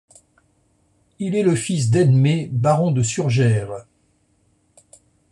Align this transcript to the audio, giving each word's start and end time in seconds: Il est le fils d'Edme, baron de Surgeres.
Il 1.19 1.35
est 1.35 1.43
le 1.43 1.53
fils 1.53 1.91
d'Edme, 1.91 2.47
baron 2.49 2.89
de 2.89 3.03
Surgeres. 3.03 3.85